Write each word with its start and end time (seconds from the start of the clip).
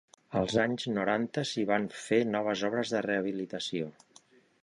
Als 0.39 0.53
anys 0.61 0.85
noranta 0.93 1.43
s'hi 1.49 1.65
van 1.73 1.85
fer 2.05 2.19
noves 2.31 2.65
obres 2.71 2.93
de 2.97 3.05
rehabilitació. 3.09 3.93